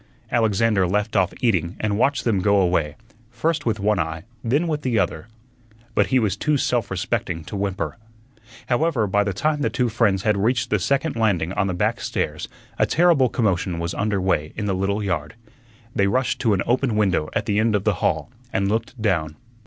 Alexander 0.31 0.87
left 0.87 1.15
off 1.15 1.31
eating 1.41 1.75
and 1.79 1.95
watched 1.95 2.23
them 2.23 2.39
go 2.39 2.59
away, 2.59 2.95
first 3.29 3.67
with 3.67 3.79
one 3.79 3.99
eye, 3.99 4.23
then 4.43 4.67
with 4.67 4.81
the 4.81 4.97
other. 4.97 5.27
But 5.93 6.07
he 6.07 6.17
was 6.17 6.35
too 6.35 6.57
self 6.57 6.89
respecting 6.89 7.43
to 7.43 7.55
whimper. 7.55 7.99
However, 8.65 9.05
by 9.05 9.23
the 9.23 9.31
time 9.31 9.61
the 9.61 9.69
two 9.69 9.89
friends 9.89 10.23
had 10.23 10.37
reached 10.37 10.71
the 10.71 10.79
second 10.79 11.15
landing 11.17 11.53
on 11.53 11.67
the 11.67 11.75
back 11.75 12.01
stairs 12.01 12.47
a 12.79 12.87
terrible 12.87 13.29
commotion 13.29 13.77
was 13.77 13.93
under 13.93 14.19
way 14.19 14.53
in 14.55 14.65
the 14.65 14.73
little 14.73 15.03
yard. 15.03 15.35
They 15.95 16.07
rushed 16.07 16.39
to 16.41 16.55
an 16.55 16.63
open 16.65 16.95
window 16.95 17.29
at 17.33 17.45
the 17.45 17.59
end 17.59 17.75
of 17.75 17.83
the 17.83 17.93
hall 18.01 18.31
and 18.51 18.67
looked 18.69 18.99
down. 18.99 19.35